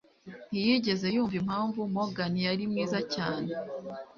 Ntiyigeze 0.49 1.05
yumva 1.15 1.35
impamvu 1.41 1.79
Morgan 1.95 2.33
yari 2.47 2.63
mwiza 2.71 2.99
cyane, 3.13 3.49